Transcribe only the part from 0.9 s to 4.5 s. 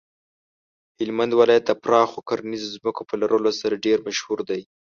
هلمند ولایت د پراخو کرنیزو ځمکو په لرلو سره ډیر مشهور